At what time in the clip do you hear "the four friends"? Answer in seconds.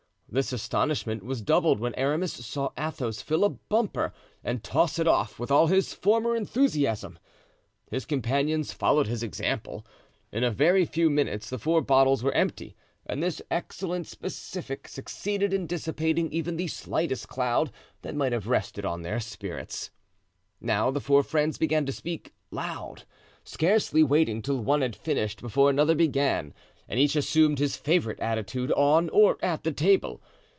20.91-21.57